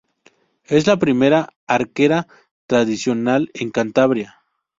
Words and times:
Es 0.63 0.87
la 0.87 0.97
primera 0.97 1.53
arquera 1.67 2.25
tradicional 2.67 3.51
en 3.53 3.69
Cantabria. 3.69 4.41